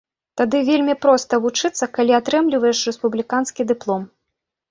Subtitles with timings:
[0.39, 4.01] Тады вельмі проста вучыцца, калі атрымліваеш рэспубліканскі дыплом.